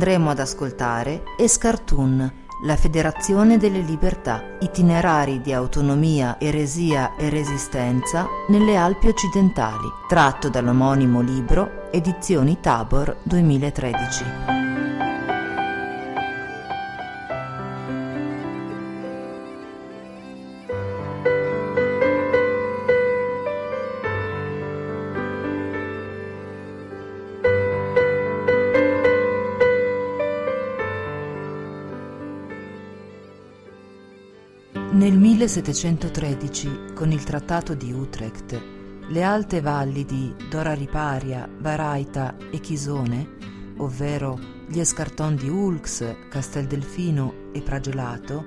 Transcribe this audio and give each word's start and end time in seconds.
Andremo 0.00 0.30
ad 0.30 0.38
ascoltare 0.38 1.24
Escartoon, 1.36 2.32
la 2.64 2.76
Federazione 2.76 3.58
delle 3.58 3.80
Libertà, 3.80 4.56
itinerari 4.60 5.42
di 5.42 5.52
autonomia, 5.52 6.40
eresia 6.40 7.16
e 7.16 7.28
resistenza 7.28 8.26
nelle 8.48 8.76
Alpi 8.76 9.08
occidentali, 9.08 9.86
tratto 10.08 10.48
dall'omonimo 10.48 11.20
libro 11.20 11.90
Edizioni 11.92 12.60
Tabor 12.62 13.18
2013. 13.24 14.69
1713, 35.40 36.92
con 36.94 37.10
il 37.12 37.24
Trattato 37.24 37.72
di 37.72 37.90
Utrecht, 37.92 38.62
le 39.08 39.22
alte 39.22 39.62
valli 39.62 40.04
di 40.04 40.34
Dora 40.50 40.74
Riparia, 40.74 41.48
Varaita 41.60 42.36
e 42.50 42.60
Chisone, 42.60 43.36
ovvero 43.78 44.38
gli 44.68 44.78
escarton 44.78 45.36
di 45.36 45.48
Ulx, 45.48 46.28
Casteldelfino 46.28 47.52
e 47.54 47.62
Pragelato, 47.62 48.44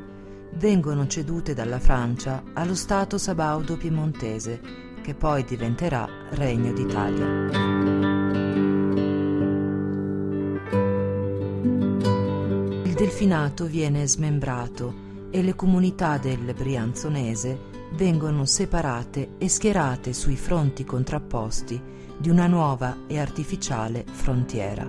vengono 0.53 1.07
cedute 1.07 1.55
dalla 1.55 1.79
Francia 1.79 2.43
allo 2.53 2.75
Stato 2.75 3.17
sabaudo 3.17 3.75
piemontese, 3.75 4.61
che 5.01 5.15
poi 5.15 5.43
diventerà 5.45 6.07
Regno 6.29 6.73
d'Italia. 6.73 7.25
Il 12.83 12.93
delfinato 12.93 13.65
viene 13.65 14.05
smembrato 14.05 15.02
e 15.35 15.41
le 15.41 15.55
comunità 15.55 16.19
del 16.19 16.53
Brianzonese 16.53 17.57
vengono 17.93 18.45
separate 18.45 19.31
e 19.39 19.49
schierate 19.49 20.13
sui 20.13 20.35
fronti 20.35 20.83
contrapposti 20.83 21.81
di 22.15 22.29
una 22.29 22.45
nuova 22.45 22.97
e 23.07 23.17
artificiale 23.17 24.05
frontiera. 24.11 24.87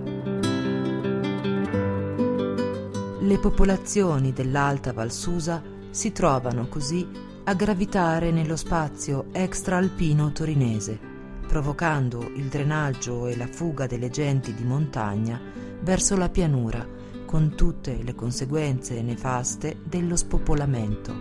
Le 3.19 3.39
popolazioni 3.39 4.33
dell'Alta 4.33 4.93
Valsusa 4.93 5.63
si 5.89 6.11
trovano 6.11 6.67
così 6.67 7.07
a 7.45 7.53
gravitare 7.55 8.29
nello 8.29 8.55
spazio 8.55 9.25
extraalpino 9.31 10.31
torinese, 10.31 10.99
provocando 11.47 12.21
il 12.35 12.49
drenaggio 12.49 13.25
e 13.25 13.35
la 13.35 13.47
fuga 13.47 13.87
delle 13.87 14.11
genti 14.11 14.53
di 14.53 14.63
montagna 14.63 15.41
verso 15.81 16.15
la 16.15 16.29
pianura 16.29 16.94
con 17.25 17.55
tutte 17.55 18.01
le 18.01 18.15
conseguenze 18.15 19.01
nefaste 19.01 19.81
dello 19.83 20.15
spopolamento. 20.15 21.11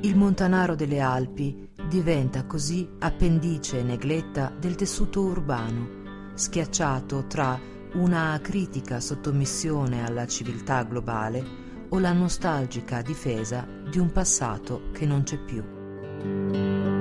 Il 0.00 0.16
montanaro 0.16 0.74
delle 0.74 1.00
Alpi 1.00 1.70
diventa 1.88 2.44
così 2.44 2.88
appendice 2.98 3.82
negletta 3.82 4.52
del 4.58 4.74
tessuto 4.74 5.22
urbano, 5.22 6.32
schiacciato 6.34 7.26
tra 7.26 7.58
una 7.94 8.38
critica 8.42 9.00
sottomissione 9.00 10.04
alla 10.04 10.26
civiltà 10.26 10.82
globale 10.82 11.44
o 11.90 11.98
la 11.98 12.12
nostalgica 12.12 13.02
difesa 13.02 13.66
di 13.88 13.98
un 13.98 14.10
passato 14.10 14.90
che 14.92 15.04
non 15.04 15.22
c'è 15.24 15.38
più. 15.38 16.91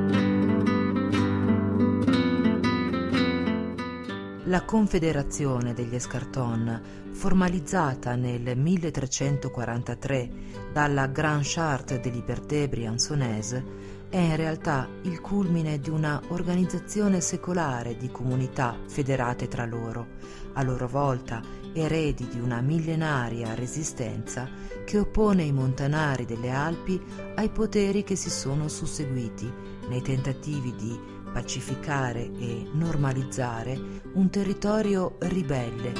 La 4.52 4.66
Confederazione 4.66 5.74
degli 5.74 5.96
Escarton, 5.96 6.82
formalizzata 7.14 8.16
nel 8.16 8.58
1343 8.58 10.30
dalla 10.74 11.08
Grand 11.08 11.42
Charte 11.42 12.02
de 12.02 12.10
Liberté 12.10 12.68
Briançonnaise, 12.68 13.64
è 14.10 14.18
in 14.18 14.36
realtà 14.36 14.90
il 15.04 15.22
culmine 15.22 15.80
di 15.80 15.90
una 15.90 16.22
organizzazione 16.28 17.22
secolare 17.22 17.96
di 17.96 18.12
comunità 18.12 18.78
federate 18.88 19.48
tra 19.48 19.66
loro, 19.66 20.06
a 20.52 20.64
loro 20.64 20.86
volta 20.86 21.42
eredi 21.72 22.28
di 22.28 22.42
una 22.42 22.60
millenaria 22.60 23.54
resistenza 23.54 24.50
che 24.84 25.00
oppone 25.00 25.44
i 25.44 25.54
montanari 25.54 26.26
delle 26.26 26.50
Alpi 26.50 27.02
ai 27.36 27.48
poteri 27.48 28.04
che 28.04 28.18
si 28.18 28.30
sono 28.30 28.68
susseguiti 28.68 29.50
nei 29.88 30.02
tentativi 30.02 30.76
di 30.76 31.21
pacificare 31.32 32.32
e 32.38 32.70
normalizzare 32.74 33.80
un 34.14 34.30
territorio 34.30 35.16
ribelle, 35.20 35.94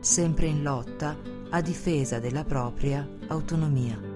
sempre 0.00 0.46
in 0.46 0.62
lotta 0.62 1.16
a 1.50 1.60
difesa 1.60 2.18
della 2.18 2.44
propria 2.44 3.06
autonomia. 3.28 4.11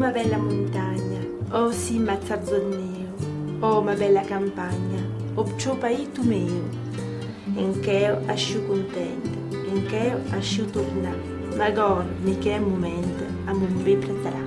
Ma 0.00 0.08
bella 0.08 0.38
montagna, 0.38 1.20
oh 1.50 1.70
sì 1.72 1.98
mazzazzonneo, 1.98 3.12
oh 3.58 3.82
ma 3.82 3.92
bella 3.92 4.22
campagna, 4.22 4.98
oh 5.34 5.54
ciò 5.58 5.76
paito 5.76 6.22
mio, 6.22 6.70
in 7.56 7.78
che 7.80 7.90
io 7.90 8.22
asciu 8.24 8.66
che 9.86 9.96
io 9.96 10.20
asciu 10.30 10.64
torna, 10.70 11.14
ma 11.54 11.70
gor 11.70 12.06
che 12.38 12.58
momento 12.58 13.24
a 13.44 13.52
mon 13.52 13.82
be 13.82 13.96
pretarà. 13.96 14.42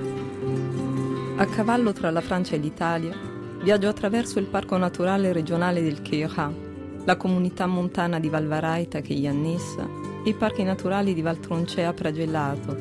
A 1.36 1.46
cavallo 1.46 1.92
tra 1.92 2.10
la 2.10 2.20
Francia 2.20 2.56
e 2.56 2.58
l'Italia, 2.58 3.16
viaggio 3.62 3.86
attraverso 3.86 4.40
il 4.40 4.46
parco 4.46 4.76
naturale 4.76 5.32
regionale 5.32 5.82
del 5.82 6.02
Queyras, 6.02 6.50
la 7.04 7.16
comunità 7.16 7.66
montana 7.66 8.18
di 8.18 8.28
Valvaraita 8.28 9.00
che 9.00 9.14
gli 9.14 9.28
annessa 9.28 9.88
i 10.24 10.34
parchi 10.34 10.64
naturali 10.64 11.14
di 11.14 11.22
Valtroncea 11.22 11.92
Pragelato, 11.92 12.76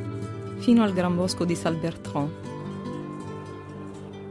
fino 0.57 0.81
al 0.81 0.93
Gran 0.93 1.15
Bosco 1.15 1.45
di 1.45 1.53
Salbertrand. 1.53 2.51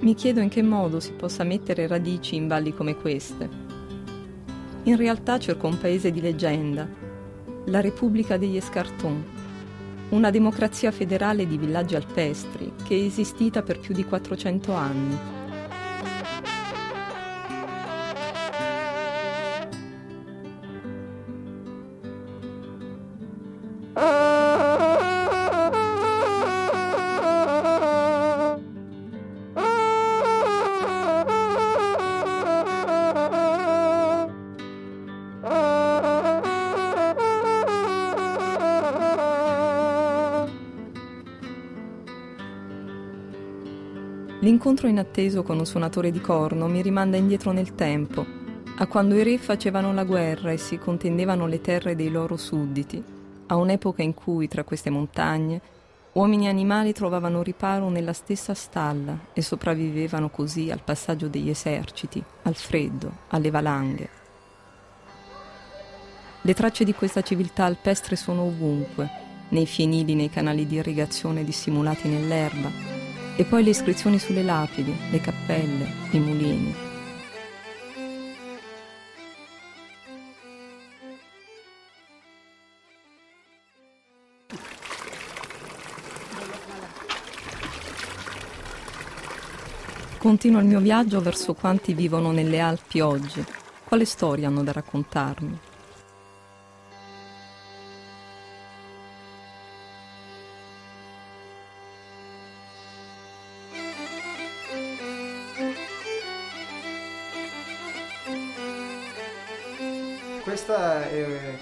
Mi 0.02 0.14
chiedo 0.16 0.40
in 0.40 0.48
che 0.48 0.62
modo 0.62 0.98
si 0.98 1.12
possa 1.12 1.44
mettere 1.44 1.86
radici 1.86 2.34
in 2.34 2.48
valli 2.48 2.74
come 2.74 2.96
queste. 2.96 3.48
In 4.82 4.96
realtà 4.96 5.38
cerco 5.38 5.68
un 5.68 5.78
paese 5.78 6.10
di 6.10 6.20
leggenda, 6.20 6.88
la 7.66 7.80
Repubblica 7.80 8.36
degli 8.36 8.56
Escartons, 8.56 9.24
una 10.08 10.30
democrazia 10.30 10.90
federale 10.90 11.46
di 11.46 11.56
villaggi 11.56 11.94
alpestri 11.94 12.72
che 12.82 12.96
è 12.96 13.04
esistita 13.04 13.62
per 13.62 13.78
più 13.78 13.94
di 13.94 14.04
400 14.04 14.72
anni. 14.72 15.41
L'incontro 44.72 45.02
inatteso 45.02 45.42
con 45.42 45.58
un 45.58 45.66
suonatore 45.66 46.10
di 46.10 46.20
corno 46.22 46.66
mi 46.66 46.80
rimanda 46.80 47.18
indietro 47.18 47.52
nel 47.52 47.74
tempo, 47.74 48.24
a 48.78 48.86
quando 48.86 49.14
i 49.16 49.22
re 49.22 49.36
facevano 49.36 49.92
la 49.92 50.04
guerra 50.04 50.50
e 50.50 50.56
si 50.56 50.78
contendevano 50.78 51.46
le 51.46 51.60
terre 51.60 51.94
dei 51.94 52.08
loro 52.08 52.38
sudditi, 52.38 53.04
a 53.48 53.56
un'epoca 53.56 54.00
in 54.00 54.14
cui 54.14 54.48
tra 54.48 54.64
queste 54.64 54.88
montagne 54.88 55.60
uomini 56.12 56.46
e 56.46 56.48
animali 56.48 56.94
trovavano 56.94 57.42
riparo 57.42 57.90
nella 57.90 58.14
stessa 58.14 58.54
stalla 58.54 59.14
e 59.34 59.42
sopravvivevano 59.42 60.30
così 60.30 60.70
al 60.70 60.80
passaggio 60.82 61.28
degli 61.28 61.50
eserciti, 61.50 62.24
al 62.44 62.54
freddo, 62.54 63.12
alle 63.28 63.50
valanghe. 63.50 64.08
Le 66.40 66.54
tracce 66.54 66.84
di 66.84 66.94
questa 66.94 67.20
civiltà 67.20 67.66
alpestre 67.66 68.16
sono 68.16 68.44
ovunque, 68.44 69.10
nei 69.50 69.66
fienili, 69.66 70.14
nei 70.14 70.30
canali 70.30 70.66
di 70.66 70.76
irrigazione 70.76 71.44
dissimulati 71.44 72.08
nell'erba, 72.08 72.91
e 73.36 73.44
poi 73.44 73.62
le 73.62 73.70
iscrizioni 73.70 74.18
sulle 74.18 74.42
lapidi, 74.42 74.94
le 75.10 75.20
cappelle, 75.20 75.86
i 76.10 76.18
mulini. 76.18 76.74
Continuo 90.18 90.60
il 90.60 90.66
mio 90.66 90.78
viaggio 90.78 91.20
verso 91.20 91.52
quanti 91.52 91.94
vivono 91.94 92.30
nelle 92.30 92.60
Alpi 92.60 93.00
oggi. 93.00 93.44
Quale 93.82 94.04
storia 94.04 94.46
hanno 94.46 94.62
da 94.62 94.70
raccontarmi? 94.70 95.58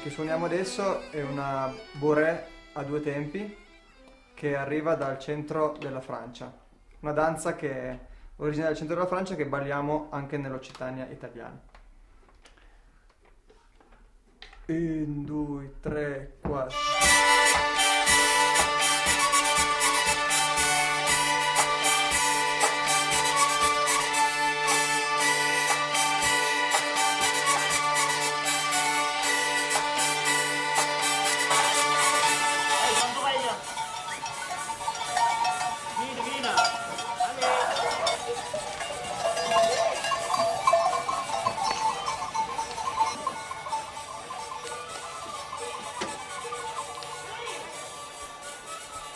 Che 0.03 0.09
suoniamo 0.09 0.47
adesso 0.47 1.11
è 1.11 1.23
una 1.23 1.71
boré 1.93 2.47
a 2.73 2.83
due 2.83 3.03
tempi 3.03 3.55
che 4.35 4.57
arriva 4.57 4.95
dal 4.95 5.19
centro 5.19 5.77
della 5.79 6.01
Francia. 6.01 6.51
Una 7.01 7.13
danza 7.13 7.55
che 7.55 7.71
è 7.71 7.99
originaria 8.37 8.69
del 8.69 8.79
centro 8.79 8.97
della 8.97 9.07
Francia 9.07 9.35
che 9.35 9.45
balliamo 9.45 10.07
anche 10.11 10.39
nell'Occitania 10.39 11.07
italiana. 11.07 11.61
Un, 14.67 15.25
due, 15.25 15.75
tre, 15.81 16.37
quattro. 16.41 17.20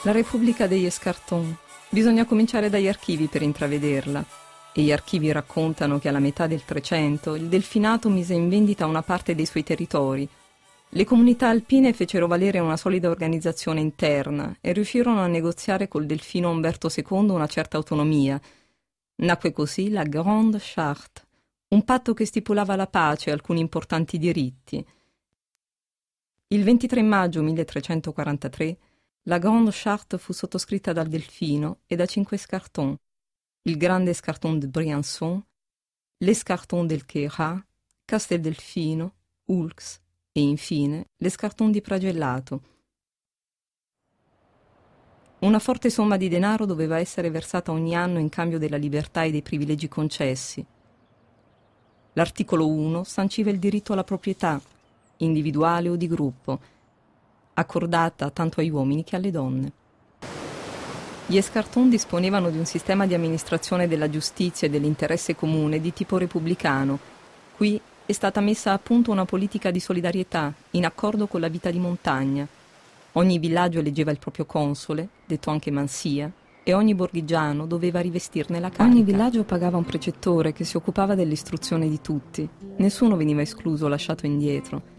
La 0.05 0.13
Repubblica 0.13 0.67
degli 0.67 0.85
Escartons. 0.85 1.57
Bisogna 1.89 2.27
cominciare 2.27 2.69
dagli 2.69 2.89
archivi 2.89 3.27
per 3.27 3.41
intravederla. 3.41 4.23
E 4.75 4.83
gli 4.83 4.93
archivi 4.93 5.33
raccontano 5.33 5.99
che 5.99 6.11
alla 6.11 6.19
metà 6.19 6.47
del 6.47 6.63
Trecento 6.63 7.35
il 7.35 7.47
Delfinato 7.47 8.11
mise 8.11 8.35
in 8.35 8.51
vendita 8.51 8.85
una 8.85 9.01
parte 9.01 9.35
dei 9.35 9.47
suoi 9.47 9.63
territori. 9.63 10.29
Le 10.91 11.05
comunità 11.07 11.49
alpine 11.49 11.95
fecero 11.95 12.27
valere 12.27 12.59
una 12.59 12.77
solida 12.77 13.09
organizzazione 13.09 13.81
interna 13.81 14.55
e 14.61 14.75
riuscirono 14.75 15.23
a 15.23 15.27
negoziare 15.27 15.89
col 15.89 16.05
Delfino 16.05 16.51
Umberto 16.51 16.91
II 16.95 17.31
una 17.31 17.47
certa 17.47 17.79
autonomia. 17.79 18.39
Nacque 19.23 19.53
così 19.55 19.89
la 19.89 20.03
Grande 20.03 20.59
Charte, 20.61 21.23
un 21.69 21.83
patto 21.83 22.13
che 22.13 22.27
stipulava 22.27 22.77
la 22.77 22.87
pace 22.87 23.31
e 23.31 23.33
alcuni 23.33 23.61
importanti 23.61 24.19
diritti. 24.19 24.87
Il 26.49 26.63
23 26.63 27.01
maggio 27.03 27.41
1343 27.41 28.77
la 29.27 29.39
Grande 29.39 29.71
Charte 29.73 30.19
fu 30.19 30.33
sottoscritta 30.33 30.93
dal 30.93 31.09
Delfino 31.09 31.79
e 31.87 31.97
da 31.97 32.05
cinque 32.05 32.37
scartons, 32.37 32.99
il 33.63 33.79
grande 33.79 34.13
scarton 34.13 34.59
de 34.59 34.69
Briançon, 34.69 35.43
l'escarton 36.19 36.87
del 36.87 37.07
Queyras, 37.07 37.63
Casteldelfino, 38.05 39.15
Ulx 39.47 39.99
e 40.31 40.41
infine 40.43 41.07
l'escarton 41.17 41.71
di 41.71 41.81
Pragellato. 41.81 42.63
Una 45.39 45.59
forte 45.59 45.89
somma 45.89 46.19
di 46.19 46.29
denaro 46.29 46.67
doveva 46.67 46.99
essere 46.99 47.31
versata 47.31 47.73
ogni 47.73 47.95
anno 47.95 48.19
in 48.19 48.29
cambio 48.29 48.59
della 48.59 48.77
libertà 48.77 49.23
e 49.23 49.31
dei 49.31 49.43
privilegi 49.43 49.89
concessi. 49.89 50.65
L'articolo 52.13 52.69
1 52.69 53.05
sanciva 53.05 53.51
il 53.51 53.59
diritto 53.59 53.95
alla 53.95 54.05
proprietà, 54.05 54.61
individuale 55.19 55.89
o 55.89 55.97
di 55.97 56.09
gruppo, 56.09 56.61
accordata 57.55 58.31
tanto 58.31 58.61
agli 58.61 58.71
uomini 58.71 59.05
che 59.05 59.17
alle 59.17 59.31
donne. 59.31 59.73
Gli 61.27 61.39
Escartons 61.39 61.89
disponevano 61.89 62.51
di 62.51 62.59
un 62.59 62.67
sistema 62.67 63.07
di 63.07 63.15
amministrazione 63.15 63.89
della 63.89 64.11
giustizia 64.11 64.67
e 64.67 64.71
dell'interesse 64.71 65.35
comune 65.35 65.81
di 65.81 65.93
tipo 65.93 66.19
repubblicano. 66.19 66.99
Qui 67.57 67.81
è 68.05 68.13
stata 68.13 68.43
messa 68.43 68.73
a 68.73 68.79
punto 68.79 69.11
una 69.11 69.25
politica 69.25 69.71
di 69.71 69.81
solidarietà 69.81 70.53
in 70.73 70.85
accordo 70.85 71.27
con 71.27 71.41
la 71.41 71.49
vita 71.49 71.71
di 71.71 71.79
montagna. 71.79 72.47
Ogni 73.13 73.39
villaggio 73.39 73.79
eleggeva 73.79 74.11
il 74.11 74.19
proprio 74.19 74.45
console, 74.45 75.09
detto 75.25 75.49
anche 75.49 75.71
mansia, 75.71 76.31
e 76.63 76.75
ogni 76.75 76.95
borghigiano 76.95 77.67
doveva 77.67 78.01
rivestirne 78.01 78.61
la 78.61 78.69
carica. 78.69 78.85
Ogni 78.85 79.05
villaggio 79.05 79.45
pagava 79.45 79.77
un 79.77 79.85
precettore 79.85 80.53
che 80.53 80.65
si 80.65 80.77
occupava 80.77 81.15
dell'istruzione 81.15 81.89
di 81.89 82.01
tutti. 82.01 82.47
Nessuno 82.77 83.17
veniva 83.17 83.41
escluso 83.41 83.87
o 83.87 83.89
lasciato 83.89 84.27
indietro. 84.27 84.94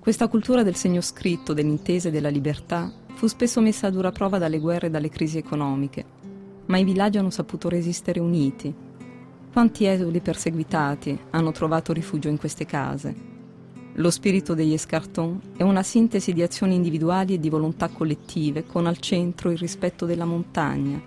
Questa 0.00 0.28
cultura 0.28 0.62
del 0.62 0.76
segno 0.76 1.02
scritto, 1.02 1.52
dell'intesa 1.52 2.08
e 2.08 2.10
della 2.10 2.30
libertà 2.30 2.90
fu 3.12 3.26
spesso 3.26 3.60
messa 3.60 3.88
a 3.88 3.90
dura 3.90 4.10
prova 4.10 4.38
dalle 4.38 4.58
guerre 4.58 4.86
e 4.86 4.90
dalle 4.90 5.10
crisi 5.10 5.36
economiche, 5.36 6.04
ma 6.66 6.78
i 6.78 6.84
villaggi 6.84 7.18
hanno 7.18 7.28
saputo 7.28 7.68
resistere 7.68 8.18
uniti. 8.18 8.74
Quanti 9.52 9.84
esuli 9.84 10.20
perseguitati 10.20 11.18
hanno 11.30 11.52
trovato 11.52 11.92
rifugio 11.92 12.30
in 12.30 12.38
queste 12.38 12.64
case? 12.64 13.14
Lo 13.92 14.10
spirito 14.10 14.54
degli 14.54 14.72
Escartons 14.72 15.42
è 15.58 15.64
una 15.64 15.82
sintesi 15.82 16.32
di 16.32 16.40
azioni 16.40 16.76
individuali 16.76 17.34
e 17.34 17.38
di 17.38 17.50
volontà 17.50 17.88
collettive 17.88 18.64
con 18.64 18.86
al 18.86 19.00
centro 19.00 19.50
il 19.50 19.58
rispetto 19.58 20.06
della 20.06 20.24
montagna. 20.24 20.98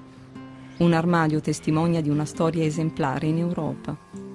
Un 0.78 0.94
armadio 0.94 1.42
testimonia 1.42 2.00
di 2.00 2.10
una 2.10 2.26
storia 2.26 2.64
esemplare 2.64 3.26
in 3.26 3.40
Europa. 3.40 4.33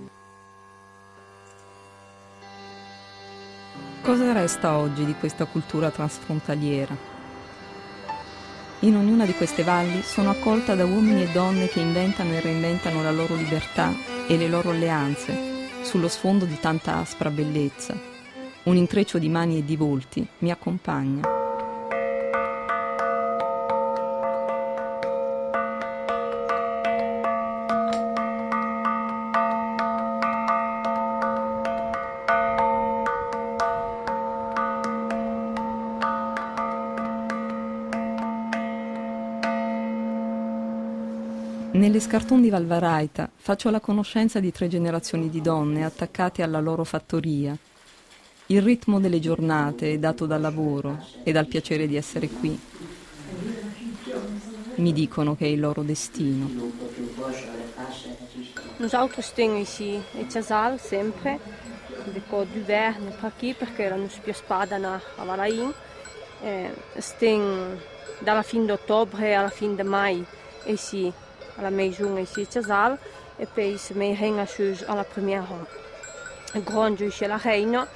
Cosa 4.08 4.32
resta 4.32 4.78
oggi 4.78 5.04
di 5.04 5.12
questa 5.12 5.44
cultura 5.44 5.90
transfrontaliera? 5.90 6.96
In 8.78 8.96
ognuna 8.96 9.26
di 9.26 9.34
queste 9.34 9.62
valli 9.62 10.00
sono 10.00 10.30
accolta 10.30 10.74
da 10.74 10.86
uomini 10.86 11.24
e 11.24 11.30
donne 11.30 11.68
che 11.68 11.80
inventano 11.80 12.32
e 12.32 12.40
reinventano 12.40 13.02
la 13.02 13.12
loro 13.12 13.34
libertà 13.34 13.92
e 14.26 14.38
le 14.38 14.48
loro 14.48 14.70
alleanze 14.70 15.82
sullo 15.82 16.08
sfondo 16.08 16.46
di 16.46 16.58
tanta 16.58 16.96
aspra 16.96 17.28
bellezza. 17.28 18.00
Un 18.62 18.76
intreccio 18.76 19.18
di 19.18 19.28
mani 19.28 19.58
e 19.58 19.64
di 19.66 19.76
volti 19.76 20.26
mi 20.38 20.50
accompagna. 20.50 21.37
Nelle 41.70 42.00
Scarton 42.00 42.40
di 42.40 42.48
Valvaraita 42.48 43.30
faccio 43.36 43.70
la 43.70 43.80
conoscenza 43.80 44.40
di 44.40 44.50
tre 44.50 44.68
generazioni 44.68 45.28
di 45.28 45.40
donne 45.40 45.84
attaccate 45.84 46.42
alla 46.42 46.60
loro 46.60 46.82
fattoria. 46.84 47.56
Il 48.46 48.62
ritmo 48.62 48.98
delle 49.00 49.20
giornate 49.20 49.92
è 49.92 49.98
dato 49.98 50.26
dal 50.26 50.40
lavoro 50.40 51.04
e 51.22 51.30
dal 51.30 51.46
piacere 51.46 51.86
di 51.86 51.96
essere 51.96 52.28
qui. 52.28 52.58
Mi 54.76 54.92
dicono 54.92 55.36
che 55.36 55.44
è 55.44 55.48
il 55.48 55.60
loro 55.60 55.82
destino. 55.82 56.48
Nous 58.78 58.94
autres 58.94 59.32
temos 59.34 59.68
ici 59.68 60.00
e 60.14 60.26
casal 60.26 60.80
sempre, 60.80 61.38
deco 62.12 62.44
d'hiverno 62.44 63.10
per 63.20 63.32
qui 63.36 63.52
perché 63.52 63.88
non 63.90 64.08
si 64.08 64.20
più 64.20 64.32
spada 64.32 64.76
a 64.76 65.24
Valain. 65.24 65.72
Eh, 66.42 66.72
stem 66.96 67.76
dalla 68.20 68.42
fine 68.42 68.66
d'ottobre 68.66 69.34
alla 69.34 69.50
fine 69.50 69.74
di 69.74 69.82
mai 69.82 70.24
e 70.64 70.76
sì, 70.76 71.12
alla 71.58 71.70
maison 71.70 72.18
ici 72.18 72.42
a 72.42 72.46
Casal 72.46 72.98
e 73.36 73.46
poi 73.46 73.76
se 73.76 73.94
mi 73.94 74.14
renga 74.14 74.46
sus 74.46 74.82
alla 74.86 75.04
première 75.04 75.44
grande 76.52 77.06
ici 77.06 77.24
alla 77.24 77.40
reina 77.42 77.86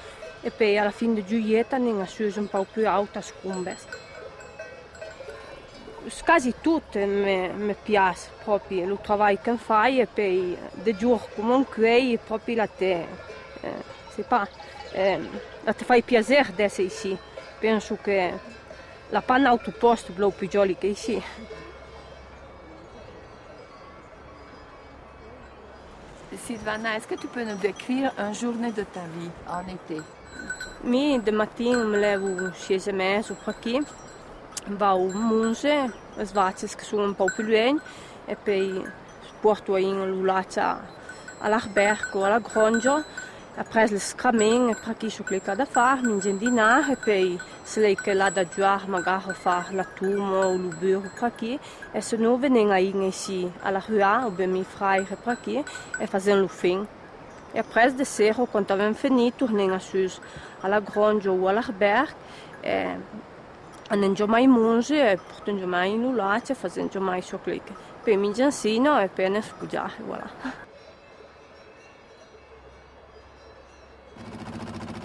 e 0.40 0.50
poi 0.50 0.76
alla 0.76 0.90
fine 0.90 1.14
di 1.14 1.24
Giulietta 1.24 1.78
nenga 1.78 2.06
sus 2.06 2.36
un 2.36 2.48
po' 2.48 2.66
più 2.70 2.86
alta 2.86 3.20
scumbes. 3.20 3.86
Quasi 6.24 6.54
tutte 6.60 7.06
mi, 7.06 7.48
mi 7.50 7.76
piace 7.80 8.30
proprio 8.42 8.82
il 8.82 8.98
lavoro 9.06 9.38
che 9.40 9.56
fai 9.56 10.00
e 10.00 10.06
poi 10.06 10.56
di 10.72 10.96
giorno 10.96 11.28
comunque 11.36 12.18
proprio 12.24 12.56
la 12.56 12.66
te, 12.66 13.06
eh, 13.60 13.70
c'est 14.12 14.26
pas, 14.26 14.48
eh, 14.92 15.20
la 15.62 15.72
te 15.72 15.84
fai 15.84 16.02
piacere 16.02 16.52
di 16.54 16.62
essere 16.62 16.88
ici. 16.88 17.16
Penso 17.60 17.96
che 18.02 18.32
la 19.10 19.22
panne 19.22 19.46
autoposte 19.46 20.12
è 20.12 20.30
più 20.32 20.48
jolie 20.48 20.76
che 20.76 20.88
ici. 20.88 21.22
Sylvana, 26.36 26.96
est-ce 26.96 27.06
que 27.06 27.14
tu 27.14 27.26
peux 27.26 27.44
nous 27.44 27.56
décrire 27.56 28.12
une 28.18 28.34
journée 28.34 28.72
de 28.72 28.82
ta 28.82 29.00
vie 29.00 29.30
en 29.48 29.68
été? 29.68 30.00
Mi 30.82 31.18
de 31.18 31.30
matin 31.30 31.84
mi 31.84 31.98
levo 31.98 32.50
scese 32.52 32.90
e 32.90 32.92
mezzo 32.92 33.34
qua 33.34 33.52
qui, 33.52 33.80
vado 34.66 35.10
a 35.10 35.14
Monse, 35.14 35.92
svacce 36.22 36.66
che 36.66 36.84
sono 36.84 37.04
un 37.04 37.14
po' 37.14 37.26
più 37.26 37.44
lunghe 37.44 37.80
e 38.26 38.34
poi 38.34 38.82
porto 39.40 39.76
in 39.76 40.04
l'ulaccia 40.08 40.80
all'albergo, 41.38 42.24
alla 42.24 42.40
grongia, 42.40 43.04
après 43.56 43.90
le 43.90 43.98
scramin 43.98 44.70
e 44.70 44.74
per 44.74 44.96
chi 44.96 45.10
su 45.10 45.22
clicca 45.22 45.54
da 45.54 45.66
fare, 45.66 46.00
mi 46.02 46.12
ingendinare 46.12 46.92
e 46.92 46.96
poi 46.96 47.40
se 47.62 47.80
lei 47.80 47.96
che 47.96 48.14
la 48.14 48.30
da 48.30 48.46
giocare 48.48 48.86
magari 48.86 49.28
a 49.28 49.34
fare 49.34 49.74
la 49.74 49.84
tumo 49.84 50.36
o 50.36 50.52
il 50.54 50.74
burro 50.74 51.10
per 51.18 51.32
qui 51.36 51.58
e 51.90 52.00
se 52.00 52.16
no 52.16 52.38
vengono 52.38 52.76
in 52.76 53.02
ici 53.02 53.50
alla 53.60 53.82
rua 53.86 54.24
o 54.24 54.30
ben 54.30 54.50
mi 54.50 54.64
frère 54.64 55.16
per 55.22 55.38
qui 55.42 55.62
e 55.98 56.06
fanno 56.06 56.42
il 56.42 56.48
fin. 56.48 56.86
E 57.54 57.58
après 57.58 57.92
de 57.92 58.04
sera, 58.04 58.46
quando 58.46 58.72
avevamo 58.72 58.94
finito, 58.94 59.44
torniamo 59.44 59.78
su 59.78 60.10
alla 60.60 60.80
grongia 60.80 61.30
o 61.30 61.48
all'albergo 61.48 62.14
e 62.62 62.96
andiamo 63.88 64.32
mai 64.32 64.44
a 64.44 64.48
mangiare 64.48 65.12
e 65.12 65.18
portiamo 65.18 65.66
mai 65.66 65.92
in 65.92 66.00
l'ulaccia 66.00 66.54
e 66.54 66.56
facciamo 66.56 67.04
mai 67.04 67.20
su 67.20 67.38
clicca. 67.38 67.74
Poi 68.02 68.16
mi 68.16 68.32
insino 68.34 68.98
e 68.98 69.08
poi 69.08 69.28
ne 69.28 69.42
scugiare, 69.42 69.92
voilà. 70.06 70.70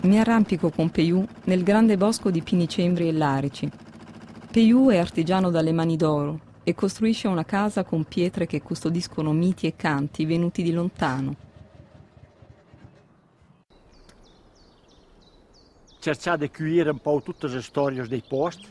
Mi 0.02 0.20
arrampico 0.20 0.70
con 0.70 0.90
Peiù 0.90 1.26
nel 1.46 1.64
grande 1.64 1.98
bosco 1.98 2.30
di 2.30 2.42
pinicembri 2.42 3.08
e 3.08 3.12
larici. 3.12 3.70
Peiù 4.52 4.90
è 4.90 4.98
artigiano 4.98 5.50
dalle 5.50 5.72
mani 5.72 5.98
d'oro 5.98 6.40
e 6.64 6.76
costruisce 6.76 7.28
una 7.28 7.44
casa 7.44 7.84
con 7.84 8.04
pietre 8.04 8.46
che 8.46 8.62
custodiscono 8.62 9.32
miti 9.32 9.66
e 9.66 9.76
canti 9.76 10.26
venuti 10.26 10.62
di 10.62 10.72
lontano. 10.72 11.36
Cercare 16.00 16.38
di 16.38 16.52
chiudere 16.52 16.92
un 16.92 17.00
po' 17.00 17.22
tutte 17.24 17.48
le 17.48 17.62
storie 17.62 18.08
dei 18.08 18.24
posti 18.26 18.68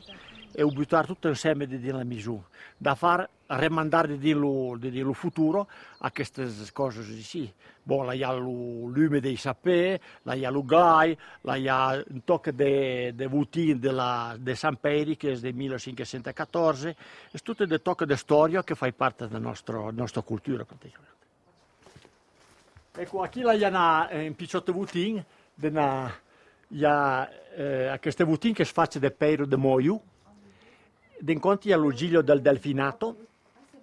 e 0.52 0.64
buttare 0.64 1.06
tutto 1.06 1.28
insieme 1.28 1.66
nella 1.66 2.04
misura, 2.04 2.46
da 2.78 2.94
far 2.94 3.28
rimandare 3.46 4.18
di 4.18 4.32
lo, 4.32 4.76
di 4.78 5.00
lo 5.00 5.12
futuro 5.12 5.68
a 5.98 6.10
queste 6.10 6.48
cose 6.72 7.02
sì. 7.02 7.52
Bon, 7.82 8.04
là 8.04 8.14
il 8.14 8.20
y 8.20 8.24
a 8.24 8.32
il 8.32 8.42
lume 8.42 9.20
dei 9.20 9.36
sapè, 9.36 10.00
là 10.22 10.34
il 10.34 10.40
y 10.40 10.44
a 10.44 10.50
il 10.50 10.64
gai, 10.64 11.16
là 11.42 11.56
il 11.56 11.62
y 11.62 11.68
a 11.68 12.02
un 12.08 12.24
tocco 12.24 12.50
di 12.50 13.14
de 13.14 13.26
vutin 13.28 13.78
di 13.78 14.54
San 14.56 14.76
Peri 14.80 15.16
che 15.16 15.32
è 15.32 15.36
del 15.36 15.54
1514, 15.54 16.96
è 17.30 17.38
tutto 17.44 17.64
dei 17.64 17.80
tocchi 17.80 18.04
di 18.04 18.16
storia 18.16 18.64
che 18.64 18.74
fa 18.74 18.90
parte 18.90 19.28
della 19.28 19.38
nostra, 19.38 20.22
cultura 20.22 20.64
praticamente. 20.64 21.14
Ecco, 22.98 23.28
qui 23.30 23.42
là 23.42 23.52
il 23.52 23.60
y 23.60 23.64
a 23.64 24.08
un 24.10 24.34
piccolo 24.34 24.64
vutin, 24.72 25.24
il 25.60 26.12
y 26.70 26.84
a 26.84 27.30
eh, 27.56 27.98
queste 28.00 28.24
vutin 28.24 28.52
che 28.52 28.64
fa 28.64 28.88
del 28.98 29.12
Peiro 29.12 29.46
de 29.46 29.56
Moiu, 29.56 30.00
d'incontri 31.20 31.72
al 31.72 31.92
Giglio 31.92 32.20
del 32.20 32.40
Delfinato, 32.40 33.26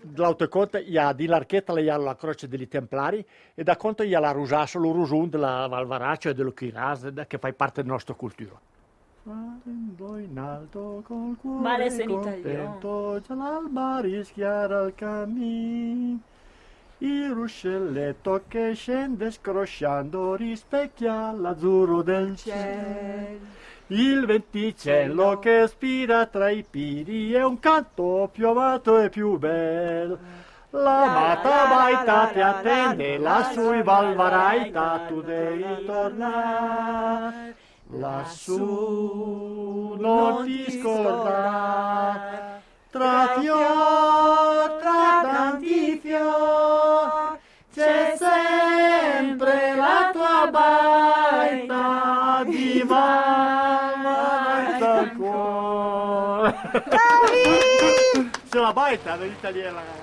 dall'altro 0.03 0.47
conto 0.47 0.77
il 0.77 0.89
y 0.89 0.97
a 0.97 1.13
di 1.13 1.25
l'archetta 1.25 1.73
a 1.73 1.97
la 1.97 2.15
croce 2.15 2.47
degli 2.47 2.67
Templari 2.67 3.25
e 3.53 3.63
da 3.63 3.75
conto 3.75 4.03
il 4.03 4.09
y 4.09 4.13
a 4.13 4.19
la 4.19 4.31
Rusasso, 4.31 4.79
lo 4.79 4.91
Rusun 4.91 5.29
della 5.29 5.67
Valvaraccio 5.67 6.29
e 6.29 6.33
dello 6.33 6.51
Chiras 6.51 7.11
che 7.27 7.37
fa 7.37 7.51
parte 7.53 7.81
della 7.81 7.93
nostra 7.93 8.13
cultura. 8.13 8.59
in 9.25 10.37
alto 10.37 11.01
col 11.05 11.37
cuore 11.39 11.61
Male 11.61 11.89
se 11.89 12.03
in 12.03 12.09
contento, 12.09 13.21
già 13.25 13.33
l'alba 13.33 13.99
rischiara 14.01 14.81
il 14.83 14.93
cammin. 14.95 16.19
Il 16.99 17.31
ruscelletto 17.31 18.43
che 18.47 18.73
scende 18.75 19.31
scrosciando 19.31 20.35
rispecchia 20.35 21.31
l'azzurro 21.31 22.01
del 22.01 22.35
cielo. 22.37 23.39
Il 23.95 24.25
venticello 24.25 25.37
che 25.37 25.67
spira 25.67 26.25
tra 26.25 26.49
i 26.49 26.65
pini 26.67 27.29
è 27.29 27.43
un 27.43 27.59
canto 27.59 28.27
più 28.33 28.49
amato 28.49 28.97
e 28.97 29.09
più 29.09 29.37
bello. 29.37 30.17
L'amata 30.71 31.67
baita 31.67 32.31
ti 32.33 32.39
attende, 32.39 33.19
lassù 33.19 33.71
in 33.71 33.83
Valvaraita 33.83 35.01
tu 35.07 35.21
devi 35.21 35.85
tornare. 35.85 37.55
Lassù 37.91 39.95
non 39.99 40.43
ti 40.43 40.71
scordare, 40.71 42.61
tra 42.89 43.35
fior, 43.37 44.79
tra 44.81 45.21
tanti 45.21 45.99
fior, 46.01 47.37
c'è 47.71 48.15
sempre 48.17 49.75
la 49.75 50.09
tua 50.11 50.49
baita 50.49 52.43
di 52.45 52.83
Valvaraita 52.83 53.32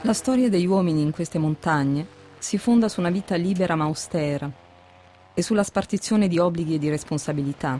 la 0.02 0.12
storia 0.12 0.48
degli 0.48 0.66
uomini 0.66 1.02
in 1.02 1.10
queste 1.10 1.38
montagne 1.38 2.06
si 2.38 2.58
fonda 2.58 2.88
su 2.88 3.00
una 3.00 3.10
vita 3.10 3.34
libera 3.34 3.74
ma 3.74 3.84
austera 3.84 4.48
e 5.34 5.42
sulla 5.42 5.64
spartizione 5.64 6.28
di 6.28 6.38
obblighi 6.38 6.76
e 6.76 6.78
di 6.78 6.88
responsabilità. 6.88 7.78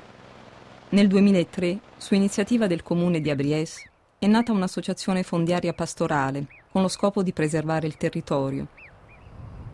Nel 0.88 1.06
2003, 1.06 1.78
su 1.96 2.14
iniziativa 2.14 2.66
del 2.66 2.82
comune 2.82 3.20
di 3.20 3.30
Abries, 3.30 3.88
è 4.18 4.26
nata 4.26 4.50
un'associazione 4.50 5.22
fondiaria 5.22 5.72
pastorale 5.72 6.46
con 6.72 6.82
lo 6.82 6.88
scopo 6.88 7.22
di 7.22 7.32
preservare 7.32 7.86
il 7.86 7.96
territorio. 7.96 8.66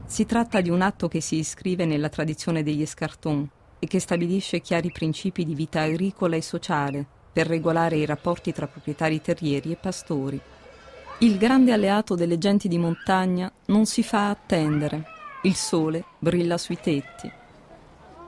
Si 0.04 0.26
tratta 0.26 0.60
di 0.60 0.68
un 0.68 0.82
atto 0.82 1.08
che 1.08 1.22
si 1.22 1.36
iscrive 1.36 1.86
nella 1.86 2.10
tradizione 2.10 2.62
degli 2.62 2.82
escartons 2.82 3.48
e 3.78 3.86
che 3.86 3.98
stabilisce 3.98 4.60
chiari 4.60 4.92
principi 4.92 5.44
di 5.44 5.54
vita 5.54 5.80
agricola 5.80 6.36
e 6.36 6.42
sociale 6.42 7.06
per 7.36 7.48
regolare 7.48 7.96
i 7.96 8.06
rapporti 8.06 8.50
tra 8.50 8.66
proprietari 8.66 9.20
terrieri 9.20 9.70
e 9.70 9.76
pastori. 9.76 10.40
Il 11.18 11.36
grande 11.36 11.70
alleato 11.70 12.14
delle 12.14 12.38
genti 12.38 12.66
di 12.66 12.78
montagna 12.78 13.52
non 13.66 13.84
si 13.84 14.02
fa 14.02 14.30
attendere. 14.30 15.04
Il 15.42 15.54
sole 15.54 16.02
brilla 16.18 16.56
sui 16.56 16.78
tetti. 16.80 17.30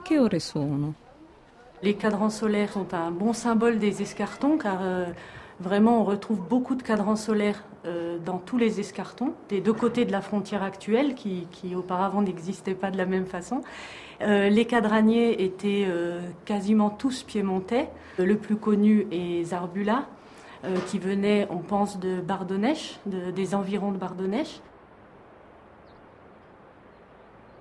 Che 0.03 0.19
ore 0.19 0.39
sono? 0.39 0.93
Les 1.81 1.95
cadrans 1.95 2.29
solaires 2.29 2.71
sont 2.71 2.93
un 2.93 3.09
bon 3.09 3.33
symbole 3.33 3.79
des 3.79 3.99
escartons 3.99 4.59
car 4.59 4.77
euh, 4.79 5.11
vraiment 5.57 6.01
on 6.01 6.03
retrouve 6.03 6.41
beaucoup 6.47 6.75
de 6.75 6.83
cadrans 6.83 7.19
solaires 7.19 7.63
dans 7.85 8.37
tous 8.39 8.57
les 8.57 8.79
escartons, 8.79 9.33
des 9.47 9.61
deux 9.61 9.73
côtés 9.73 10.05
de 10.05 10.11
la 10.11 10.21
frontière 10.21 10.63
actuelle 10.63 11.15
qui, 11.15 11.47
auparavant 11.75 12.21
n'existaient 12.21 12.75
pas 12.75 12.91
de 12.91 12.97
la 12.97 13.05
même 13.05 13.25
façon. 13.25 13.61
Euh, 14.21 14.49
les 14.49 14.65
cadraniers 14.65 15.43
étaient 15.45 15.85
euh, 15.87 16.19
quasiment 16.43 16.89
tous 16.89 17.23
piémontais. 17.23 17.87
Le 18.17 18.35
plus 18.35 18.57
connu 18.57 19.07
est 19.11 19.45
Zarbula, 19.45 20.07
euh, 20.65 20.75
qui 20.87 20.99
venait, 20.99 21.47
on 21.49 21.59
pense, 21.59 21.99
de 21.99 22.19
Bardonnèche, 22.19 22.99
de- 23.05 23.31
des 23.31 23.55
environs 23.55 23.93
de 23.93 23.97
Bardonnèche. 23.97 24.59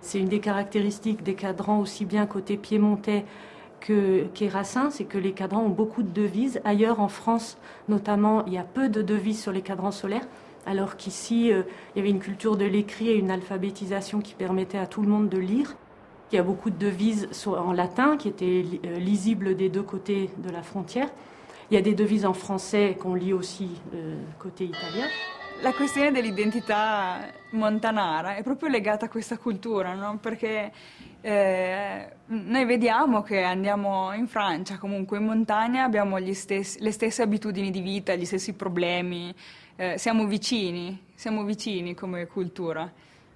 C'est 0.00 0.18
une 0.18 0.28
des 0.28 0.40
caractéristiques 0.40 1.22
des 1.22 1.34
cadrans 1.34 1.78
aussi 1.80 2.04
bien 2.04 2.26
côté 2.26 2.56
piémontais 2.56 3.24
que 3.80 4.24
qu'est 4.34 4.48
Racin, 4.48 4.90
c'est 4.90 5.04
que 5.04 5.18
les 5.18 5.32
cadrans 5.32 5.62
ont 5.62 5.68
beaucoup 5.68 6.02
de 6.02 6.10
devises. 6.10 6.60
Ailleurs 6.64 7.00
en 7.00 7.08
France, 7.08 7.58
notamment, 7.88 8.44
il 8.46 8.52
y 8.52 8.58
a 8.58 8.64
peu 8.64 8.88
de 8.88 9.02
devises 9.02 9.40
sur 9.40 9.52
les 9.52 9.62
cadrans 9.62 9.90
solaires, 9.90 10.26
alors 10.68 10.96
qu'ici, 10.96 11.50
euh, 11.50 11.62
il 11.94 11.98
y 11.98 12.00
avait 12.02 12.10
une 12.10 12.18
culture 12.18 12.56
de 12.56 12.66
l'écrit 12.66 13.08
et 13.08 13.16
une 13.16 13.30
alphabétisation 13.30 14.20
qui 14.20 14.34
permettait 14.34 14.76
à 14.76 14.86
tout 14.86 15.00
le 15.00 15.08
monde 15.08 15.30
de 15.30 15.38
lire. 15.38 15.76
Il 16.30 16.36
y 16.36 16.38
a 16.38 16.42
beaucoup 16.42 16.68
de 16.68 16.76
devises 16.76 17.28
en 17.46 17.72
latin 17.72 18.18
qui 18.18 18.28
étaient 18.28 18.64
euh, 18.84 18.98
lisibles 18.98 19.56
des 19.56 19.70
deux 19.70 19.82
côtés 19.82 20.28
de 20.36 20.50
la 20.50 20.62
frontière. 20.62 21.08
Il 21.70 21.74
y 21.74 21.78
a 21.78 21.80
des 21.80 21.94
devises 21.94 22.26
en 22.26 22.34
français 22.34 22.98
qu'on 23.00 23.14
lit 23.14 23.32
aussi 23.32 23.70
euh, 23.94 24.16
côté 24.38 24.64
italien. 24.64 25.06
La 25.60 25.72
questione 25.72 26.12
dell'identità 26.12 27.32
montanara 27.50 28.36
è 28.36 28.42
proprio 28.42 28.68
legata 28.68 29.06
a 29.06 29.08
questa 29.08 29.38
cultura, 29.38 29.94
no? 29.94 30.18
perché 30.18 30.70
eh, 31.20 32.12
noi 32.26 32.64
vediamo 32.64 33.22
che 33.22 33.42
andiamo 33.42 34.12
in 34.12 34.28
Francia, 34.28 34.78
comunque 34.78 35.18
in 35.18 35.24
montagna 35.24 35.84
abbiamo 35.84 36.18
stessi, 36.32 36.80
le 36.80 36.92
stesse 36.92 37.22
abitudini 37.22 37.70
di 37.70 37.80
vita, 37.80 38.14
gli 38.14 38.24
stessi 38.24 38.52
problemi, 38.52 39.34
eh, 39.76 39.98
siamo 39.98 40.26
vicini, 40.26 41.06
siamo 41.14 41.42
vicini 41.42 41.94
come 41.94 42.26
cultura 42.26 42.90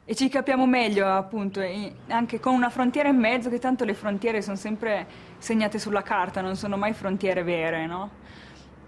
e 0.05 0.15
ci 0.17 0.29
capiamo 0.29 0.67
meglio 0.67 1.07
appunto 1.07 1.61
anche 2.09 2.41
con 2.41 2.55
una 2.55 2.71
frontiera 2.71 3.09
in 3.09 3.17
mezzo 3.17 3.49
che 3.49 3.59
tanto 3.59 3.85
le 3.85 3.95
frontiere 3.95 4.43
sono 4.43 4.57
sempre 4.57 5.07
segnate 5.39 5.79
sulla 5.79 6.03
carta, 6.03 6.41
non 6.41 6.57
sono 6.57 6.77
mai 6.77 6.93
frontiere 6.93 7.43
vere, 7.43 7.87
no? 7.87 8.11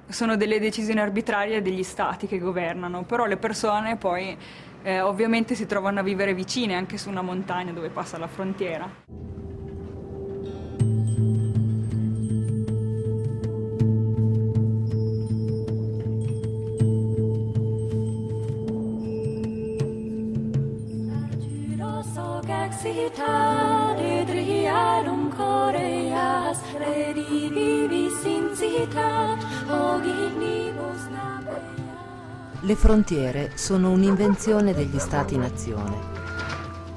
Sono 0.07 0.37
delle 0.37 0.61
decisioni 0.61 1.01
arbitrarie 1.01 1.63
degli 1.63 1.83
stati 1.83 2.27
che 2.27 2.39
governano, 2.39 3.05
però 3.05 3.25
le 3.25 3.37
persone 3.37 3.97
poi 3.97 4.37
eh, 4.83 5.01
ovviamente 5.01 5.55
si 5.55 5.67
trovano 5.67 6.01
a 6.01 6.03
vivere 6.03 6.35
vicine 6.35 6.75
anche 6.75 6.99
su 6.99 7.09
una 7.09 7.23
montagna 7.23 7.73
dove 7.73 7.89
passa 7.89 8.19
la 8.19 8.29
frontiera. 8.29 9.34
Le 32.65 32.77
frontiere 32.77 33.51
sono 33.57 33.91
un'invenzione 33.91 34.73
degli 34.73 34.99
stati-nazione. 34.99 35.99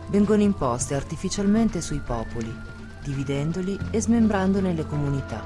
Vengono 0.07 0.41
imposte 0.41 0.95
artificialmente 0.95 1.81
sui 1.81 2.00
popoli, 2.00 2.55
dividendoli 3.03 3.77
e 3.91 4.00
smembrandone 4.00 4.71
le 4.71 4.88
comunità. 4.88 5.45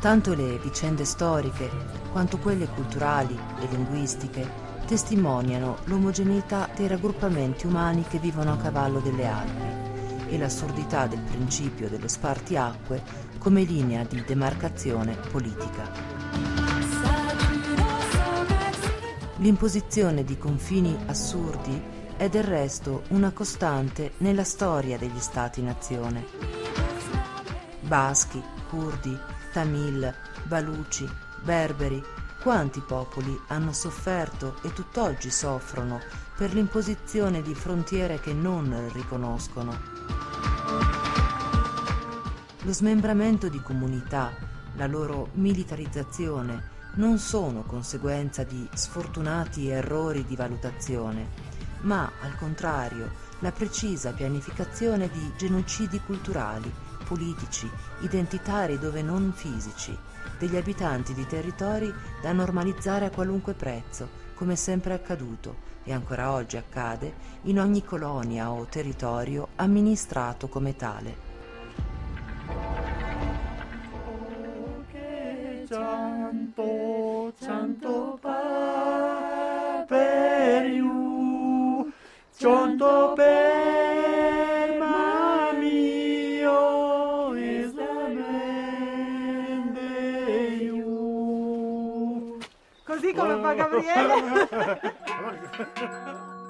Tanto 0.00 0.34
le 0.34 0.58
vicende 0.58 1.04
storiche 1.04 1.70
quanto 2.10 2.38
quelle 2.38 2.66
culturali 2.66 3.38
e 3.60 3.68
linguistiche 3.70 4.50
testimoniano 4.84 5.76
l'omogeneità 5.84 6.68
dei 6.74 6.88
raggruppamenti 6.88 7.68
umani 7.68 8.02
che 8.02 8.18
vivono 8.18 8.54
a 8.54 8.56
cavallo 8.56 8.98
delle 8.98 9.26
Alpi 9.28 10.34
e 10.34 10.38
l'assurdità 10.38 11.06
del 11.06 11.20
principio 11.20 11.88
dello 11.88 12.08
spartiacque 12.08 13.00
come 13.38 13.62
linea 13.62 14.02
di 14.02 14.24
demarcazione 14.26 15.16
politica. 15.30 16.63
L'imposizione 19.44 20.24
di 20.24 20.38
confini 20.38 20.96
assurdi 21.04 21.78
è 22.16 22.30
del 22.30 22.44
resto 22.44 23.02
una 23.08 23.30
costante 23.30 24.12
nella 24.18 24.42
storia 24.42 24.96
degli 24.96 25.18
stati-nazione. 25.18 26.24
Baschi, 27.80 28.42
curdi, 28.70 29.14
tamil, 29.52 30.14
baluci, 30.44 31.06
berberi, 31.42 32.02
quanti 32.40 32.80
popoli 32.80 33.38
hanno 33.48 33.74
sofferto 33.74 34.56
e 34.62 34.72
tutt'oggi 34.72 35.30
soffrono 35.30 36.00
per 36.38 36.54
l'imposizione 36.54 37.42
di 37.42 37.54
frontiere 37.54 38.20
che 38.20 38.32
non 38.32 38.88
riconoscono. 38.94 39.78
Lo 42.62 42.72
smembramento 42.72 43.50
di 43.50 43.60
comunità, 43.60 44.32
la 44.76 44.86
loro 44.86 45.28
militarizzazione, 45.34 46.72
non 46.96 47.18
sono 47.18 47.62
conseguenza 47.62 48.44
di 48.44 48.68
sfortunati 48.72 49.68
errori 49.68 50.24
di 50.24 50.36
valutazione, 50.36 51.28
ma 51.80 52.10
al 52.20 52.36
contrario 52.36 53.10
la 53.40 53.50
precisa 53.50 54.12
pianificazione 54.12 55.08
di 55.10 55.32
genocidi 55.36 56.00
culturali, 56.00 56.72
politici, 57.04 57.68
identitari 58.00 58.78
dove 58.78 59.02
non 59.02 59.32
fisici, 59.34 59.96
degli 60.38 60.56
abitanti 60.56 61.14
di 61.14 61.26
territori 61.26 61.92
da 62.22 62.32
normalizzare 62.32 63.06
a 63.06 63.10
qualunque 63.10 63.54
prezzo, 63.54 64.22
come 64.34 64.56
sempre 64.56 64.94
accaduto 64.94 65.72
e 65.84 65.92
ancora 65.92 66.32
oggi 66.32 66.56
accade 66.56 67.12
in 67.42 67.58
ogni 67.58 67.84
colonia 67.84 68.50
o 68.50 68.66
territorio 68.66 69.48
amministrato 69.56 70.48
come 70.48 70.76
tale. 70.76 71.33
Santo, 76.34 77.32
Santo 77.38 78.18
Paperiu, 78.20 78.32
Santo 82.28 83.12
per 83.14 84.78
mio 85.60 87.30
Così 92.84 93.12
come 93.12 93.40
fa 93.40 93.54
Gabriele. 93.54 94.48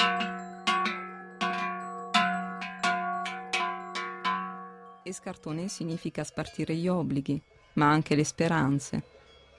Escartone 5.05 5.69
significa 5.69 6.25
spartire 6.25 6.75
gli 6.75 6.89
obblighi, 6.89 7.39
ma 7.75 7.91
anche 7.91 8.15
le 8.15 8.25
speranze, 8.25 9.03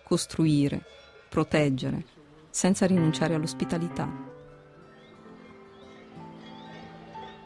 costruire, 0.05 0.81
proteggere, 1.27 2.05
senza 2.49 2.85
rinunciare 2.85 3.33
all'ospitalità. 3.33 4.33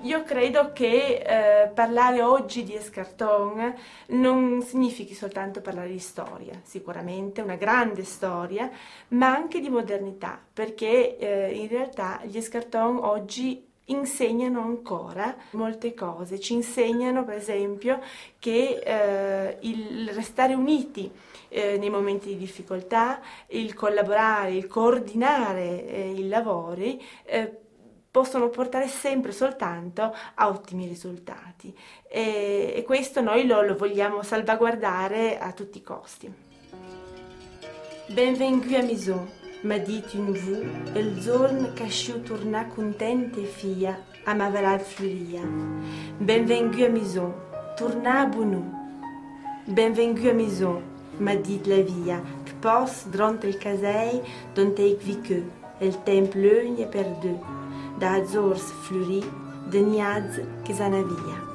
Io 0.04 0.24
credo 0.24 0.72
che 0.72 1.18
eh, 1.18 1.68
parlare 1.70 2.22
oggi 2.22 2.64
di 2.64 2.74
Escarton 2.74 3.74
non 4.08 4.62
significhi 4.62 5.14
soltanto 5.14 5.60
parlare 5.60 5.90
di 5.90 6.00
storia, 6.00 6.62
sicuramente 6.64 7.42
una 7.42 7.56
grande 7.56 8.06
storia, 8.06 8.70
ma 9.10 9.36
anche 9.36 9.60
di 9.60 9.68
modernità, 9.68 10.40
perché 10.54 11.18
eh, 11.18 11.52
in 11.54 11.68
realtà 11.68 12.22
gli 12.24 12.38
Escarton 12.38 12.98
oggi 13.02 13.69
insegnano 13.90 14.62
ancora 14.62 15.36
molte 15.52 15.94
cose, 15.94 16.40
ci 16.40 16.54
insegnano 16.54 17.24
per 17.24 17.36
esempio 17.36 18.00
che 18.40 18.82
eh, 18.84 19.58
il 19.62 20.10
restare 20.14 20.54
uniti 20.54 21.12
eh, 21.50 21.78
nei 21.78 21.90
momenti 21.90 22.30
di 22.30 22.38
difficoltà, 22.38 23.20
il 23.48 23.74
collaborare, 23.74 24.54
il 24.54 24.68
coordinare 24.68 25.86
eh, 25.88 26.12
i 26.12 26.28
lavori 26.28 27.02
eh, 27.26 27.52
possono 28.12 28.50
portare 28.50 28.88
sempre 28.88 29.32
soltanto 29.32 30.16
a 30.36 30.48
ottimi 30.48 30.88
risultati. 30.88 31.76
E, 32.08 32.74
e 32.76 32.84
questo 32.84 33.22
noi 33.22 33.46
lo, 33.46 33.62
lo 33.62 33.76
vogliamo 33.76 34.24
salvaguardare 34.24 35.38
a 35.38 35.52
tutti 35.52 35.78
i 35.78 35.84
costi. 35.84 36.48
Benvenuti 38.08 38.76
a 38.76 38.84
Maison 38.84 39.39
ma 39.64 39.78
dite 39.78 40.14
une 40.16 40.32
voix, 40.32 40.64
il 40.96 41.20
giorno 41.20 41.74
che 41.74 41.84
io 41.84 42.16
e 42.16 42.24
torna 42.24 42.66
contente 42.68 43.44
figlia 43.44 43.98
a 44.24 44.34
ma 44.34 44.50
Valafluria. 44.50 45.42
Benvenue 46.18 46.86
à 46.86 46.90
maison, 46.90 47.34
tourna 47.76 48.22
a 48.22 48.26
bono. 48.26 48.64
Benvenue 49.68 50.30
à 50.30 50.34
maison, 50.34 50.82
m'a 51.20 51.36
dit 51.36 51.62
la 51.66 51.82
via, 51.82 52.22
che 52.46 52.54
pos 52.62 53.06
durante 53.08 53.48
il 53.48 53.58
casei 53.58 54.22
dont 54.54 54.80
ec 54.80 55.04
vicu, 55.04 55.44
il 55.82 56.04
temp 56.04 56.34
l'ugne 56.36 56.88
per 56.88 57.06
deux, 57.22 57.40
da 57.98 58.14
azors 58.14 58.72
fluri, 58.84 59.24
de 59.70 59.82
niaz 59.82 60.40
che. 60.64 61.49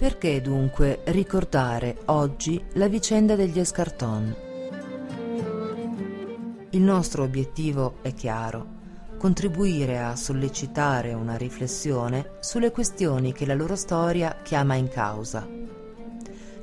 Perché 0.00 0.40
dunque 0.40 1.02
ricordare 1.08 1.98
oggi 2.06 2.58
la 2.72 2.88
vicenda 2.88 3.36
degli 3.36 3.58
Escarton? 3.60 4.34
Il 6.70 6.80
nostro 6.80 7.22
obiettivo 7.22 7.96
è 8.00 8.14
chiaro, 8.14 8.66
contribuire 9.18 10.02
a 10.02 10.16
sollecitare 10.16 11.12
una 11.12 11.36
riflessione 11.36 12.38
sulle 12.40 12.70
questioni 12.70 13.34
che 13.34 13.44
la 13.44 13.52
loro 13.52 13.76
storia 13.76 14.40
chiama 14.42 14.74
in 14.74 14.88
causa. 14.88 15.46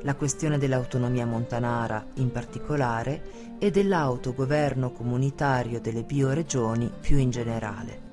La 0.02 0.16
questione 0.16 0.58
dell'autonomia 0.58 1.28
montanara 1.28 2.04
in 2.16 2.32
particolare 2.32 3.58
e 3.60 3.70
dell'autogoverno 3.70 4.92
comunitario 4.92 5.80
delle 5.80 6.02
bioregioni 6.02 6.92
più 7.00 7.18
in 7.18 7.30
generale. 7.30 8.07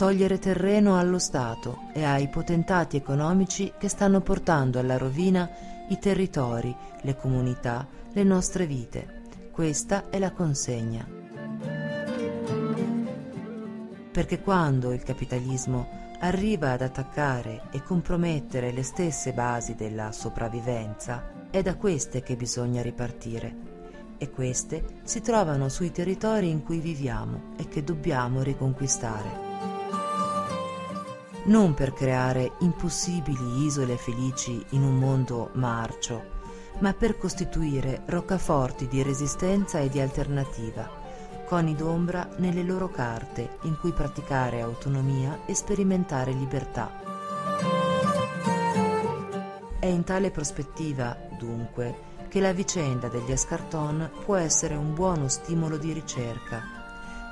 Togliere 0.00 0.38
terreno 0.38 0.98
allo 0.98 1.18
Stato 1.18 1.80
e 1.92 2.04
ai 2.04 2.28
potentati 2.28 2.96
economici 2.96 3.70
che 3.76 3.88
stanno 3.88 4.22
portando 4.22 4.78
alla 4.78 4.96
rovina 4.96 5.46
i 5.90 5.98
territori, 5.98 6.74
le 7.02 7.16
comunità, 7.16 7.86
le 8.10 8.24
nostre 8.24 8.64
vite. 8.64 9.20
Questa 9.52 10.08
è 10.08 10.18
la 10.18 10.32
consegna. 10.32 11.06
Perché 14.10 14.40
quando 14.40 14.92
il 14.92 15.02
capitalismo 15.02 15.86
arriva 16.20 16.70
ad 16.70 16.80
attaccare 16.80 17.64
e 17.70 17.82
compromettere 17.82 18.72
le 18.72 18.82
stesse 18.82 19.34
basi 19.34 19.74
della 19.74 20.12
sopravvivenza, 20.12 21.30
è 21.50 21.60
da 21.60 21.74
queste 21.74 22.22
che 22.22 22.36
bisogna 22.36 22.80
ripartire. 22.80 23.54
E 24.16 24.30
queste 24.30 24.82
si 25.02 25.20
trovano 25.20 25.68
sui 25.68 25.92
territori 25.92 26.48
in 26.48 26.62
cui 26.62 26.78
viviamo 26.78 27.52
e 27.58 27.68
che 27.68 27.84
dobbiamo 27.84 28.40
riconquistare. 28.40 29.49
Non 31.42 31.72
per 31.72 31.94
creare 31.94 32.52
impossibili 32.58 33.64
isole 33.64 33.96
felici 33.96 34.62
in 34.70 34.82
un 34.82 34.98
mondo 34.98 35.50
marcio, 35.54 36.38
ma 36.80 36.92
per 36.92 37.16
costituire 37.16 38.02
roccaforti 38.06 38.86
di 38.86 39.02
resistenza 39.02 39.78
e 39.78 39.88
di 39.88 40.00
alternativa, 40.00 40.88
coni 41.46 41.74
d'ombra 41.74 42.28
nelle 42.36 42.62
loro 42.62 42.90
carte 42.90 43.56
in 43.62 43.76
cui 43.78 43.92
praticare 43.92 44.60
autonomia 44.60 45.40
e 45.46 45.54
sperimentare 45.54 46.32
libertà. 46.32 46.92
È 49.80 49.86
in 49.86 50.04
tale 50.04 50.30
prospettiva, 50.30 51.16
dunque, 51.38 52.08
che 52.28 52.40
la 52.40 52.52
vicenda 52.52 53.08
degli 53.08 53.32
Escarton 53.32 54.10
può 54.24 54.36
essere 54.36 54.74
un 54.74 54.92
buono 54.92 55.26
stimolo 55.28 55.78
di 55.78 55.92
ricerca, 55.92 56.62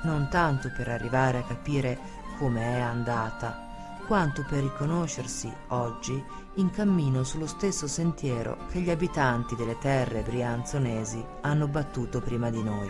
non 0.03 0.27
tanto 0.29 0.71
per 0.75 0.89
arrivare 0.89 1.37
a 1.37 1.43
capire 1.43 1.97
come 2.37 2.61
è 2.61 2.79
andata, 2.79 3.67
quanto 4.09 4.43
per 4.43 4.63
riconoscersi 4.63 5.53
oggi 5.67 6.19
in 6.55 6.71
cammino 6.71 7.23
sullo 7.23 7.45
stesso 7.45 7.85
sentiero 7.85 8.65
che 8.71 8.79
gli 8.79 8.89
abitanti 8.89 9.55
delle 9.55 9.77
terre 9.77 10.23
brianzonesi 10.23 11.23
hanno 11.41 11.67
battuto 11.67 12.19
prima 12.19 12.49
di 12.49 12.63
noi. 12.63 12.89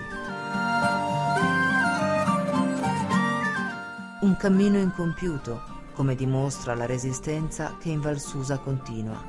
Un 4.21 4.38
cammino 4.38 4.77
incompiuto, 4.77 5.62
come 5.91 6.15
dimostra 6.15 6.73
la 6.73 6.86
resistenza 6.86 7.75
che 7.77 7.89
in 7.89 7.99
Valsusa 7.99 8.58
continua. 8.60 9.21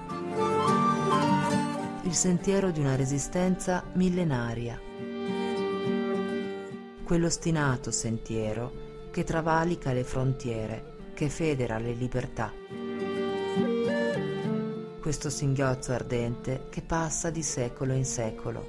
Il 2.02 2.14
sentiero 2.14 2.70
di 2.70 2.78
una 2.78 2.94
resistenza 2.94 3.82
millenaria. 3.94 4.80
Quell'ostinato 7.02 7.90
sentiero 7.90 9.08
che 9.10 9.24
travalica 9.24 9.92
le 9.92 10.04
frontiere 10.04 10.98
che 11.20 11.28
federa 11.28 11.76
le 11.76 11.92
libertà. 11.92 12.50
Questo 15.02 15.28
singhiozzo 15.28 15.92
ardente 15.92 16.68
che 16.70 16.80
passa 16.80 17.28
di 17.28 17.42
secolo 17.42 17.92
in 17.92 18.06
secolo. 18.06 18.66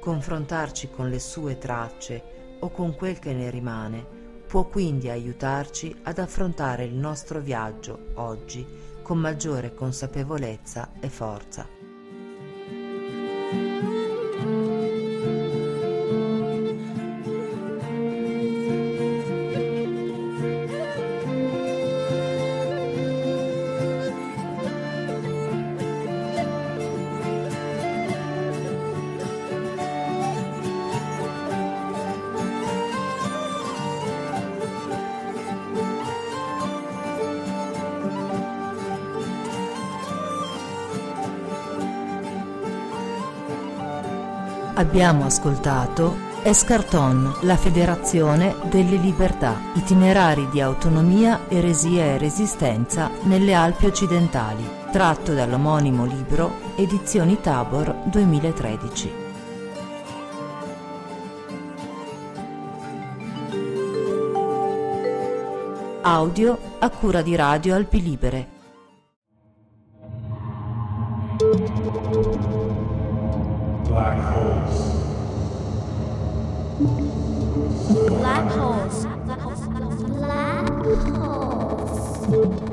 Confrontarci 0.00 0.90
con 0.90 1.10
le 1.10 1.20
sue 1.20 1.58
tracce 1.58 2.56
o 2.58 2.70
con 2.70 2.96
quel 2.96 3.20
che 3.20 3.34
ne 3.34 3.50
rimane 3.50 4.04
può 4.48 4.64
quindi 4.64 5.08
aiutarci 5.08 5.94
ad 6.02 6.18
affrontare 6.18 6.82
il 6.82 6.94
nostro 6.94 7.38
viaggio 7.38 8.08
oggi 8.14 8.66
con 9.00 9.16
maggiore 9.16 9.74
consapevolezza 9.74 10.90
e 10.98 11.08
forza. 11.08 11.77
Abbiamo 44.78 45.24
ascoltato 45.24 46.16
Escarton, 46.44 47.38
la 47.40 47.56
Federazione 47.56 48.54
delle 48.70 48.94
Libertà, 48.94 49.60
itinerari 49.74 50.48
di 50.50 50.60
autonomia, 50.60 51.40
eresia 51.48 52.04
e 52.04 52.18
resistenza 52.18 53.10
nelle 53.24 53.54
Alpi 53.54 53.86
occidentali, 53.86 54.64
tratto 54.92 55.34
dall'omonimo 55.34 56.04
libro 56.04 56.52
Edizioni 56.76 57.40
Tabor 57.40 57.92
2013. 58.04 59.12
Audio 66.02 66.58
a 66.78 66.88
cura 66.90 67.20
di 67.22 67.34
Radio 67.34 67.74
Alpi 67.74 68.00
Libere. 68.00 68.57
Black 77.88 78.50
holes. 78.52 79.06
Black 80.18 80.68
holes. 81.08 82.67